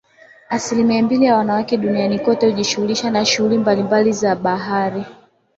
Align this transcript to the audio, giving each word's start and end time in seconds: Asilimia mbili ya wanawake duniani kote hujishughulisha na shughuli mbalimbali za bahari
Asilimia 0.49 1.03
mbili 1.03 1.25
ya 1.25 1.35
wanawake 1.37 1.77
duniani 1.77 2.19
kote 2.19 2.45
hujishughulisha 2.49 3.09
na 3.11 3.25
shughuli 3.25 3.57
mbalimbali 3.57 4.11
za 4.13 4.35
bahari 4.35 5.05